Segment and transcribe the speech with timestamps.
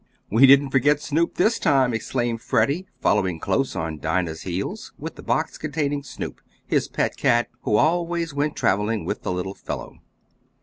[0.31, 5.21] "We didn't forget Snoop this time," exclaimed Freddie, following close on Dinah's heels, with the
[5.21, 9.99] box containing Snoop, his pet cat, who always went traveling with the little fellow.